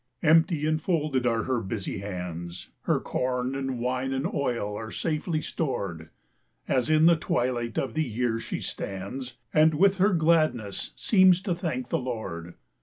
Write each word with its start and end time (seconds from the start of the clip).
Empty 0.23 0.65
and 0.65 0.81
folded 0.81 1.27
are 1.27 1.43
her 1.43 1.61
busy 1.61 1.99
hands; 1.99 2.69
Her 2.85 2.99
corn 2.99 3.53
and 3.53 3.77
wine 3.77 4.13
and 4.13 4.25
oil 4.25 4.75
are 4.75 4.89
safely 4.89 5.43
stored, 5.43 6.09
As 6.67 6.89
in 6.89 7.05
the 7.05 7.15
twilight 7.15 7.77
of 7.77 7.93
the 7.93 8.03
year 8.03 8.39
she 8.39 8.61
stands, 8.61 9.35
And 9.53 9.75
with 9.75 9.99
her 9.99 10.13
gladness 10.15 10.89
seems 10.95 11.39
to 11.43 11.53
thank 11.53 11.89
the 11.89 11.99
Lord. 11.99 12.55